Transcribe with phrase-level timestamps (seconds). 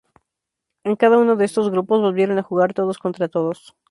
[0.83, 3.75] En cada uno de estos grupos volvieron a jugar todos contra todos.